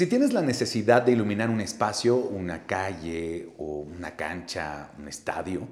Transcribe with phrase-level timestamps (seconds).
[0.00, 5.68] Si tienes la necesidad de iluminar un espacio, una calle o una cancha, un estadio,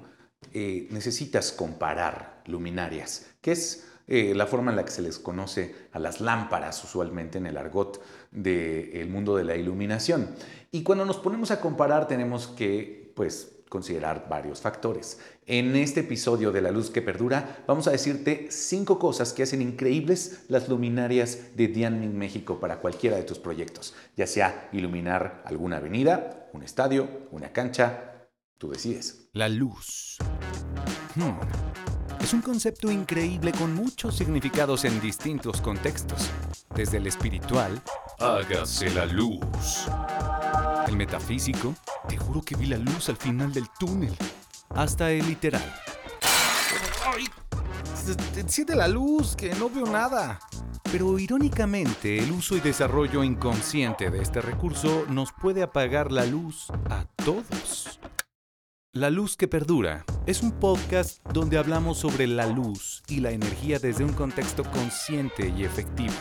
[0.53, 5.75] eh, necesitas comparar luminarias, que es eh, la forma en la que se les conoce
[5.91, 8.01] a las lámparas usualmente en el argot
[8.31, 10.29] del mundo de la iluminación.
[10.71, 15.19] Y cuando nos ponemos a comparar tenemos que, pues, considerar varios factores.
[15.45, 19.61] En este episodio de La Luz que Perdura vamos a decirte cinco cosas que hacen
[19.61, 25.77] increíbles las luminarias de Dianmin México para cualquiera de tus proyectos, ya sea iluminar alguna
[25.77, 29.29] avenida, un estadio, una cancha, tú decides.
[29.33, 30.17] La luz.
[31.15, 31.88] Hmm.
[32.29, 36.29] Es un concepto increíble con muchos significados en distintos contextos,
[36.75, 37.81] desde el espiritual,
[38.19, 39.87] hágase la luz,
[40.87, 41.73] el metafísico,
[42.07, 44.15] te juro que vi la luz al final del túnel,
[44.75, 45.73] hasta el literal.
[47.03, 47.25] ¡Ay!
[48.37, 50.39] Enciende la luz, que no veo nada.
[50.91, 56.67] Pero irónicamente, el uso y desarrollo inconsciente de este recurso nos puede apagar la luz
[56.91, 57.99] a todos.
[58.93, 63.79] La Luz que Perdura es un podcast donde hablamos sobre la luz y la energía
[63.79, 66.13] desde un contexto consciente y efectivo.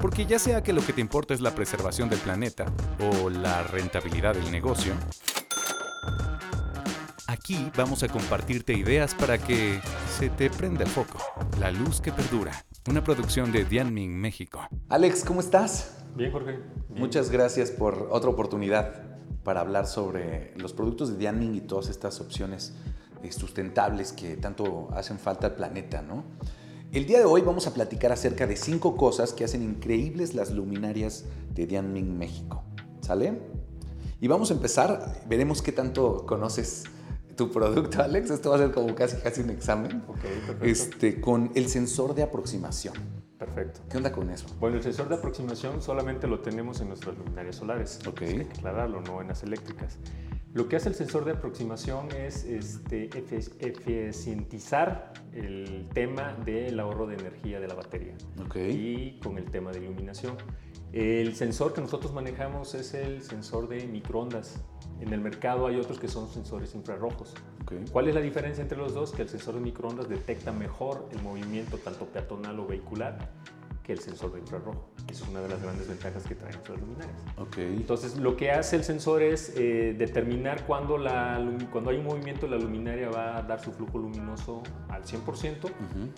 [0.00, 3.64] Porque ya sea que lo que te importa es la preservación del planeta o la
[3.64, 4.92] rentabilidad del negocio,
[7.26, 9.80] aquí vamos a compartirte ideas para que
[10.16, 11.18] se te prenda el foco.
[11.58, 12.52] La Luz que Perdura,
[12.88, 14.60] una producción de Dianming México.
[14.90, 16.04] Alex, ¿cómo estás?
[16.14, 16.60] Bien, Jorge.
[16.88, 19.02] Muchas gracias por otra oportunidad
[19.42, 22.72] para hablar sobre los productos de Dianming y todas estas opciones
[23.32, 26.24] sustentables que tanto hacen falta al planeta, ¿no?
[26.92, 30.50] El día de hoy vamos a platicar acerca de cinco cosas que hacen increíbles las
[30.50, 31.24] luminarias
[31.54, 32.62] de Dianming México.
[33.00, 33.40] ¿Sale?
[34.20, 36.84] Y vamos a empezar, veremos qué tanto conoces
[37.36, 38.30] tu producto, Alex.
[38.30, 40.02] Esto va a ser como casi, casi un examen.
[40.08, 40.64] Ok, perfecto.
[40.64, 42.94] Este, con el sensor de aproximación.
[43.38, 43.80] Perfecto.
[43.90, 44.46] ¿Qué onda con eso?
[44.58, 47.98] Bueno, el sensor de aproximación solamente lo tenemos en nuestras luminarias solares.
[48.08, 48.22] Ok.
[48.22, 49.98] Hay que aclararlo, no en las eléctricas.
[50.54, 53.10] Lo que hace el sensor de aproximación es este,
[53.60, 58.56] eficientizar el tema del ahorro de energía de la batería Ok.
[58.56, 60.36] y con el tema de iluminación.
[60.96, 64.64] El sensor que nosotros manejamos es el sensor de microondas.
[64.98, 67.34] En el mercado hay otros que son sensores infrarrojos.
[67.92, 69.12] ¿Cuál es la diferencia entre los dos?
[69.12, 73.18] Que el sensor de microondas detecta mejor el movimiento tanto peatonal o vehicular
[73.86, 74.88] que el sensor de infrarrojo.
[75.08, 77.16] Esa es una de las grandes ventajas que traen nuestras luminarias.
[77.38, 77.58] Ok.
[77.58, 82.48] Entonces, lo que hace el sensor es eh, determinar cuándo, la, cuando hay un movimiento,
[82.48, 85.70] la luminaria va a dar su flujo luminoso al 100% Ujú.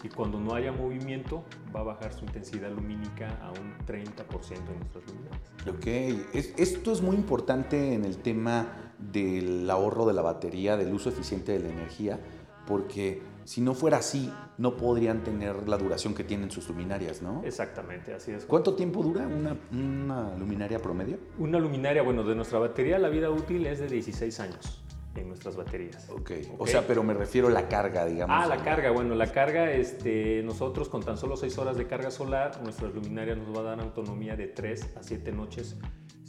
[0.03, 1.45] y cuando no haya movimiento,
[1.77, 5.43] va a bajar su intensidad lumínica a un 30% en nuestras luminarias.
[5.69, 5.87] Ok,
[6.35, 11.11] Es- esto es muy importante en el tema del ahorro de la batería, del uso
[11.11, 12.19] eficiente de la energía,
[12.67, 17.41] porque si no fuera así, no podrían tener la duración que tienen sus luminarias, ¿no?
[17.47, 18.45] Exactamente, así es.
[18.45, 21.17] ¿Cuánto tiempo dura una, una luminaria promedio?
[21.39, 24.83] Una luminaria, bueno, de nuestra batería la vida útil es de 16 años
[25.17, 26.11] en nuestras baterías.
[26.11, 28.37] Ok, o sea, pero me refiero a la carga, digamos.
[28.39, 32.11] Ah, la carga, bueno, la carga, este, nosotros con tan solo 6 horas de carga
[32.11, 35.75] solar, nuestras luminarias nos va a dar autonomía de 3 a 7 noches.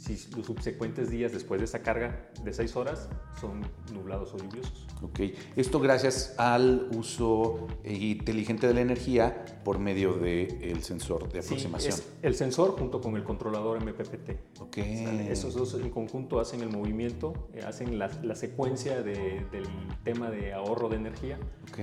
[0.00, 3.60] Si los subsecuentes días después de esa carga de 6 horas son
[3.92, 4.86] nublados o lluviosos.
[5.02, 5.20] Ok,
[5.56, 11.48] esto gracias al uso eh, inteligente de la energía por medio del sensor de Sí,
[11.48, 11.92] aproximación.
[11.92, 14.60] es el sensor junto con el controlador MPPT.
[14.60, 14.76] Ok.
[14.76, 15.30] ¿Sale?
[15.30, 19.64] Esos dos en conjunto hacen el movimiento, eh, hacen la, la secuencia de- del
[20.02, 21.38] tema de ahorro de energía
[21.70, 21.78] Ok,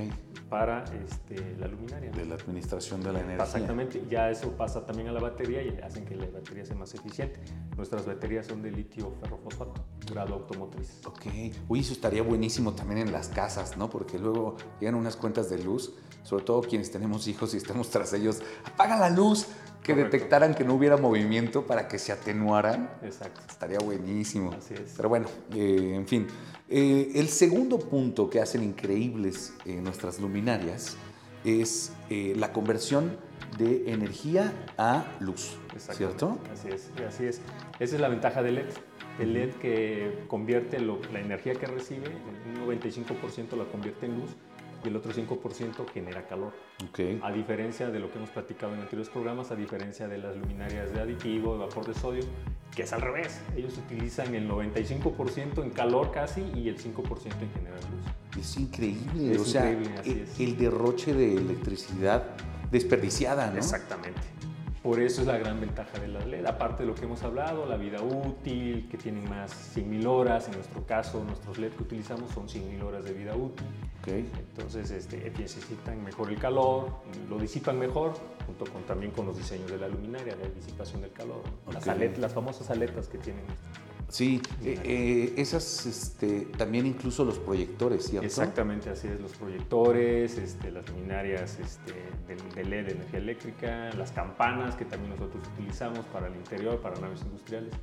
[0.49, 2.09] para este, la luminaria.
[2.11, 3.44] de la administración de la energía.
[3.45, 6.94] Exactamente, ya eso pasa también a la batería y hacen que la batería sea más
[6.95, 7.39] eficiente.
[7.75, 11.00] Nuestras baterías son de litio ferrofosfato, grado automotriz.
[11.06, 11.25] Ok,
[11.68, 13.90] uy, eso estaría buenísimo también en las casas, ¿no?
[13.90, 18.13] Porque luego llegan unas cuentas de luz, sobre todo quienes tenemos hijos y estamos tras
[18.13, 19.47] ellos, apaga la luz,
[19.84, 20.17] que Correcto.
[20.17, 22.90] detectaran que no hubiera movimiento para que se atenuaran.
[23.03, 23.41] Exacto.
[23.47, 24.51] Estaría buenísimo.
[24.51, 24.94] Así es.
[24.97, 26.28] Pero bueno, eh, en fin.
[26.67, 30.97] Eh, el segundo punto que hacen increíbles eh, nuestras luminarias
[31.46, 33.17] es la conversión
[33.57, 36.37] de energía a luz, ¿cierto?
[36.53, 37.41] Así es, así es.
[37.79, 38.66] Esa es la ventaja del LED.
[39.19, 42.07] El LED que convierte lo- la energía que recibe,
[42.47, 44.29] un 95% la convierte en luz
[44.84, 46.53] y el otro 5% genera calor.
[46.87, 46.99] Ok.
[47.23, 50.93] A diferencia de lo que hemos platicado en anteriores programas, a diferencia de las luminarias
[50.93, 52.23] de aditivo, de vapor de sodio,
[52.75, 53.41] que es al revés.
[53.55, 58.37] Ellos utilizan el 95% en calor casi y el 5% en generar luz.
[58.40, 60.40] Es increíble, Es o sea, increíble, así el, es.
[60.40, 62.23] el derroche de electricidad
[62.72, 63.58] desperdiciada, ¿no?
[63.58, 64.22] Exactamente.
[64.87, 66.46] Por eso es la gran ventaja de las LED.
[66.46, 70.47] Aparte de lo que hemos hablado, la vida útil, que tienen más 100.000 horas.
[70.47, 73.67] En nuestro caso, nuestros LED que utilizamos son 100.000 horas de vida útil.
[74.02, 74.31] Okay.
[74.40, 78.14] Entonces, este, necesitan mejor el calor, lo disipan mejor,
[78.46, 81.41] junto con también con los diseños de la luminaria, de disipación del calor.
[81.69, 83.43] Las, aletas, las famosas aletas que tienen
[84.09, 88.25] Sí, eh, eh, esas, este, también incluso los proyectores, ¿cierto?
[88.25, 91.93] Exactamente, así es, los proyectores, este, las luminarias este,
[92.27, 96.97] de, LED de energía eléctrica, las campanas que también nosotros utilizamos para el interior, para
[97.01, 97.73] naves industriales.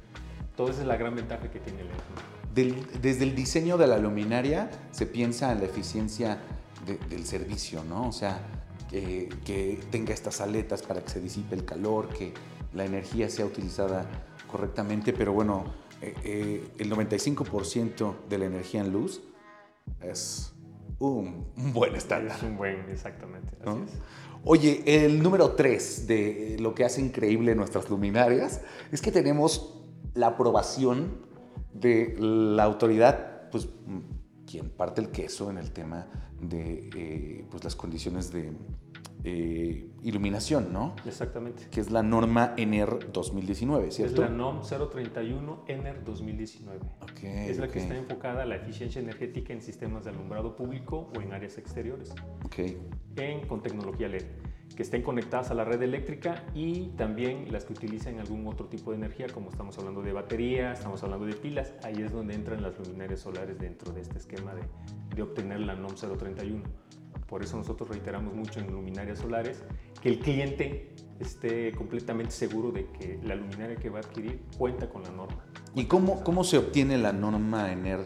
[0.57, 2.75] Todo esa es la gran ventaja que tiene LED.
[3.03, 6.39] desde el diseño de la luminaria se piensa en la eficiencia
[6.87, 8.09] del servicio, ¿no?
[8.09, 8.41] O sea,
[8.89, 12.33] que, que tenga estas aletas para que se disipe el calor, que
[12.73, 14.07] la energía sea utilizada
[14.51, 15.65] correctamente, pero bueno,
[16.25, 19.23] eh, el 95% de la energía en luz
[20.01, 20.53] es
[20.99, 22.37] un, buen estándar.
[22.37, 23.57] Es un buen, exactamente.
[24.45, 28.61] Oye, el número 3 de lo que hace increíble nuestras luminarias
[28.93, 29.83] es que tenemos
[30.15, 31.25] la aprobación
[31.73, 33.69] de la autoridad, pues
[34.47, 36.07] quien parte el queso en el tema
[36.41, 38.53] de eh, pues, las condiciones de
[39.25, 40.95] eh, iluminación, ¿no?
[41.07, 41.67] Exactamente.
[41.71, 44.23] Que es la norma ENER 2019, ¿cierto?
[44.23, 46.81] Es la NOM 031 ENER 2019.
[47.01, 51.11] Okay, es la que está enfocada a la eficiencia energética en sistemas de alumbrado público
[51.17, 52.15] o en áreas exteriores.
[52.45, 52.59] Ok.
[53.17, 54.25] En, con tecnología LED
[54.77, 58.91] que estén conectadas a la red eléctrica y también las que utilicen algún otro tipo
[58.91, 62.61] de energía, como estamos hablando de baterías, estamos hablando de pilas, ahí es donde entran
[62.61, 64.63] las luminarias solares dentro de este esquema de,
[65.15, 66.63] de obtener la NOM 031.
[67.29, 69.63] Por eso nosotros reiteramos mucho en luminarias solares
[70.01, 74.89] que el cliente esté completamente seguro de que la luminaria que va a adquirir cuenta
[74.89, 75.45] con la norma.
[75.75, 78.01] ¿Y cómo, cómo se obtiene la norma ENER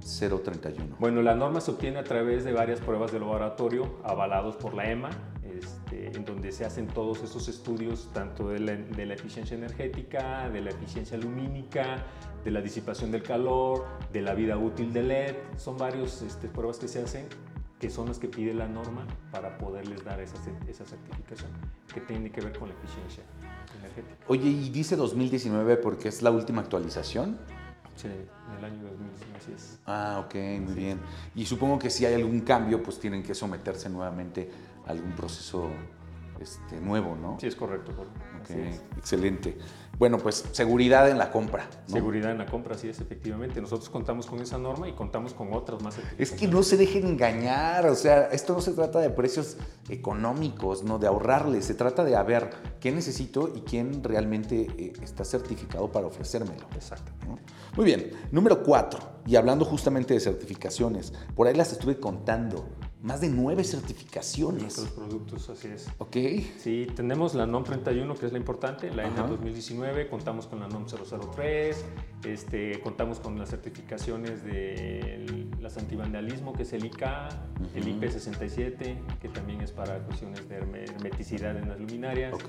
[0.00, 0.96] 031?
[0.98, 4.90] Bueno, la norma se obtiene a través de varias pruebas de laboratorio avalados por la
[4.90, 5.10] EMA,
[5.58, 10.50] este, en donde se hacen todos esos estudios, tanto de la, de la, eficiencia energética,
[10.50, 12.04] de la eficiencia lumínica,
[12.44, 15.36] de la disipación del calor, de la vida útil del LED.
[15.56, 17.26] Son varias este, pruebas que se hacen
[17.78, 20.36] que son las que pide la norma para poderles dar esa,
[20.68, 21.50] esa certificación,
[21.92, 23.22] que tiene que ver con la eficiencia
[23.78, 24.24] energética.
[24.28, 27.38] Oye, ¿y dice 2019 porque es la última actualización?
[27.96, 29.78] Sí, en el año 2019, así es.
[29.86, 31.00] Ah, ok, muy bien.
[31.34, 34.50] Y supongo que si hay algún cambio, pues tienen que someterse nuevamente
[34.86, 35.70] a algún proceso
[36.40, 37.38] este, nuevo, ¿no?
[37.40, 37.92] Sí, es correcto.
[38.42, 39.58] Okay, excelente.
[39.98, 41.68] Bueno, pues seguridad en la compra.
[41.86, 43.60] Seguridad en la compra, sí es, efectivamente.
[43.62, 45.96] Nosotros contamos con esa norma y contamos con otras más.
[46.18, 49.56] Es que no se dejen engañar, o sea, esto no se trata de precios
[49.88, 54.92] económicos, no de ahorrarles, se trata de a ver qué necesito y quién realmente eh,
[55.02, 56.66] está certificado para ofrecérmelo.
[56.74, 57.12] Exacto.
[57.74, 62.66] Muy bien, número cuatro, y hablando justamente de certificaciones, por ahí las estuve contando
[63.06, 64.62] más de nueve certificaciones.
[64.62, 65.88] Nuestros productos, así es.
[65.98, 66.16] Ok.
[66.58, 70.66] Sí, tenemos la NOM 31, que es la importante, la ENA 2019, contamos con la
[70.66, 71.84] NOM 003,
[72.24, 75.24] este, contamos con las certificaciones de
[75.66, 77.02] las antivandalismo, que es el IK,
[77.74, 82.32] el IP67, que también es para cuestiones de hermeticidad en las luminarias.
[82.32, 82.48] Ok.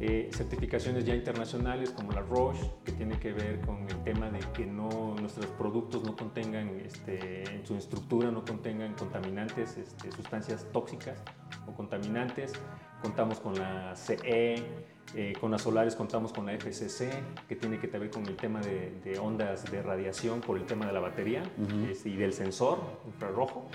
[0.00, 4.40] Eh, certificaciones ya internacionales como la Roche, que tiene que ver con el tema de
[4.54, 10.66] que no, nuestros productos no contengan, este, en su estructura no contengan contaminantes este, sustancias
[10.72, 11.22] tóxicas
[11.68, 12.54] o contaminantes.
[13.02, 14.62] Contamos con la CE,
[15.14, 17.10] eh, con las solares contamos con la FCC,
[17.48, 20.92] que tiene que ver con el tema de, ondas de radiación por el tema de
[20.92, 21.42] la batería
[21.90, 23.68] este, y del sensor infrarrojo,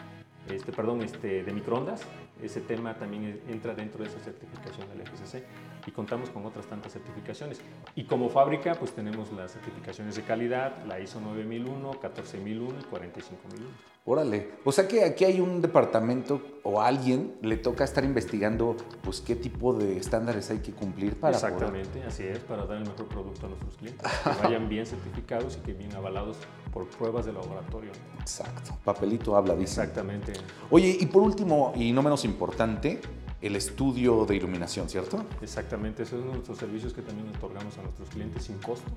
[0.49, 2.01] este, perdón, este, de microondas.
[2.41, 5.43] Ese tema también entra dentro de esa certificación de la FCC
[5.85, 7.61] y contamos con otras tantas certificaciones.
[7.95, 13.93] Y como fábrica, pues tenemos las certificaciones de calidad, la ISO 9001, 14001 y 45001.
[14.05, 19.21] Órale, o sea que aquí hay un departamento o alguien le toca estar investigando pues
[19.21, 23.07] qué tipo de estándares hay que cumplir para Exactamente, así es, para dar el mejor
[23.07, 26.35] producto a nuestros clientes, que vayan bien certificados y que bien avalados
[26.73, 27.91] por pruebas de laboratorio.
[28.19, 29.79] Exacto, papelito habla, dice.
[29.81, 30.33] Exactamente.
[30.69, 33.01] Oye, y por último, y no menos importante,
[33.41, 35.25] el estudio de iluminación, ¿cierto?
[35.41, 38.89] Exactamente, esos son nuestros servicios que también otorgamos a nuestros clientes sin costo,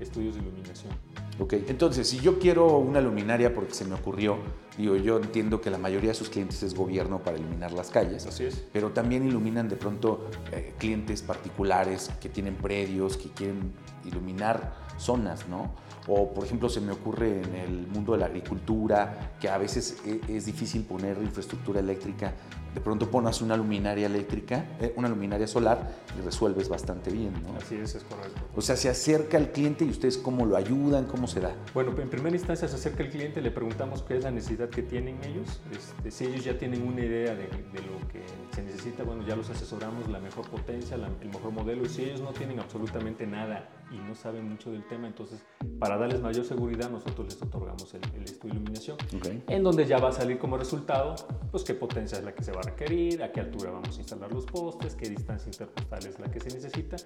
[0.00, 0.92] estudios de iluminación.
[1.38, 4.38] Ok, entonces, si yo quiero una luminaria porque se me ocurrió,
[4.76, 8.26] digo, yo entiendo que la mayoría de sus clientes es gobierno para iluminar las calles.
[8.26, 8.64] Así es.
[8.72, 13.72] Pero también iluminan de pronto eh, clientes particulares que tienen predios, que quieren
[14.04, 15.72] iluminar zonas, ¿no?
[16.06, 20.02] O, por ejemplo, se me ocurre en el mundo de la agricultura, que a veces
[20.04, 22.34] e, es difícil poner infraestructura eléctrica.
[22.74, 27.56] De pronto pones una luminaria eléctrica, eh, una luminaria solar y resuelves bastante bien, ¿no?
[27.56, 28.40] Así es, es correcto.
[28.56, 31.54] O sea, se acerca al cliente y ustedes cómo lo ayudan, cómo se da.
[31.72, 34.82] Bueno, en primera instancia se acerca el cliente, le preguntamos qué es la necesidad que
[34.82, 35.60] tienen ellos.
[35.72, 38.22] Este, si ellos ya tienen una idea de, de, lo que
[38.54, 41.84] se necesita, bueno, ya los asesoramos la mejor potencia, la, el mejor modelo.
[41.84, 45.40] Y si ellos no tienen absolutamente nada y no saben mucho del tema, entonces
[45.78, 49.44] para darles mayor seguridad nosotros les otorgamos el, el estudio de iluminación, Okay.
[49.48, 51.14] en donde ya va a salir como resultado,
[51.50, 54.00] pues qué potencia es la que se va a requerir, a qué altura vamos a
[54.00, 56.96] instalar los postes, qué distancia interpostal es la que se necesita,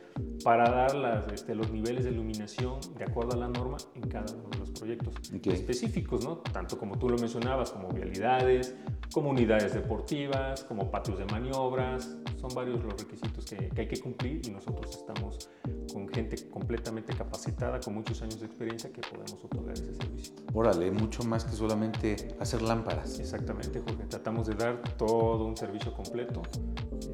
[0.45, 4.33] para dar las, este, los niveles de iluminación de acuerdo a la norma en cada
[4.35, 5.53] uno de los proyectos Okay.
[5.53, 6.38] específicos, ¿no?
[6.38, 8.75] Tanto como tú lo mencionabas, como vialidades,
[9.12, 14.00] como unidades deportivas, como patios de maniobras, son varios los requisitos que, que hay que
[14.00, 15.50] cumplir y nosotros estamos
[15.99, 20.33] con gente completamente capacitada, con muchos años de experiencia que podemos otorgar ese servicio.
[20.55, 23.19] Órale, mucho más que solamente hacer lámparas.
[23.19, 24.05] Exactamente, Jorge.
[24.05, 26.43] Tratamos de dar todo un servicio completo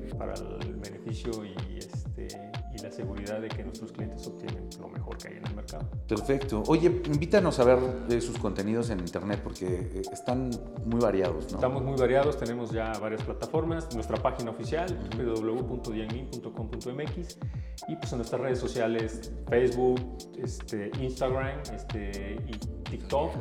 [0.02, 2.28] eh, para el beneficio y, este,
[2.74, 5.88] y la seguridad de que nuestros clientes obtienen lo mejor que hay en el mercado.
[6.06, 6.62] Perfecto.
[6.66, 7.78] Oye, invítanos a ver
[8.20, 10.50] sus contenidos en internet porque eh, están
[10.84, 11.56] muy variados, ¿no?
[11.56, 17.38] Estamos muy variados, tenemos ya varias plataformas, nuestra página oficial www.dianmin.com.mx
[17.88, 20.00] y pues en nuestras redes sociales Facebook,
[20.38, 22.52] este, Instagram este, y
[22.90, 23.32] TikTok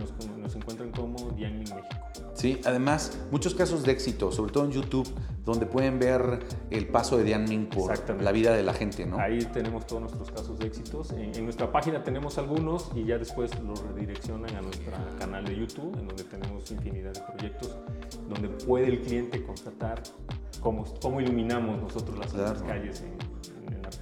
[0.00, 2.08] nos, nos encuentran como Dianmin México.
[2.34, 5.08] Sí, además, muchos casos de éxito, sobre todo en YouTube,
[5.44, 6.38] donde pueden ver
[6.70, 7.92] el paso de Dian Ming por
[8.22, 9.18] la vida de la gente, ¿no?
[9.18, 11.10] Ahí tenemos todos nuestros casos de éxitos.
[11.12, 15.56] En, en nuestra página tenemos algunos y ya después los redireccionan a nuestro canal de
[15.56, 17.76] YouTube, en donde tenemos infinidad de proyectos,
[18.28, 20.00] donde puede el cliente constatar
[20.60, 22.52] cómo, cómo iluminamos nosotros las, Claro.
[22.52, 23.16] las calles en,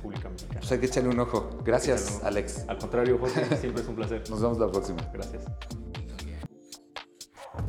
[0.06, 0.60] República Mexicana.
[0.60, 1.50] Pues hay que echarle un ojo.
[1.64, 2.64] Gracias, Alex.
[2.68, 4.22] Al contrario, Jorge, siempre es un placer.
[4.30, 4.98] Nos vemos la próxima.
[5.12, 5.44] Gracias.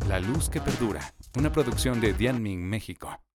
[0.07, 1.01] La luz que perdura,
[1.37, 3.19] una producción de Dianmin México.